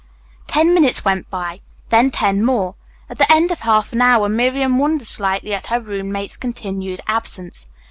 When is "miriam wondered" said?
4.29-5.05